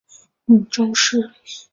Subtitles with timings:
[0.45, 1.29] 母邹氏。